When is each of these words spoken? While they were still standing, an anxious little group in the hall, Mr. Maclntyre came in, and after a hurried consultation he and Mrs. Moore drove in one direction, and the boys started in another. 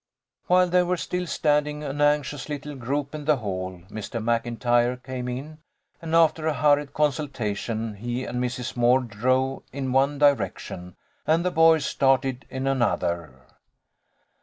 While 0.47 0.67
they 0.69 0.81
were 0.81 0.97
still 0.97 1.27
standing, 1.27 1.83
an 1.83 2.01
anxious 2.01 2.49
little 2.49 2.73
group 2.73 3.13
in 3.13 3.25
the 3.25 3.35
hall, 3.37 3.83
Mr. 3.91 4.19
Maclntyre 4.19 4.97
came 4.97 5.27
in, 5.27 5.59
and 6.01 6.15
after 6.15 6.47
a 6.47 6.55
hurried 6.55 6.91
consultation 6.95 7.93
he 7.93 8.23
and 8.25 8.43
Mrs. 8.43 8.75
Moore 8.75 9.01
drove 9.01 9.61
in 9.71 9.91
one 9.91 10.17
direction, 10.17 10.95
and 11.27 11.45
the 11.45 11.51
boys 11.51 11.85
started 11.85 12.47
in 12.49 12.65
another. 12.65 13.45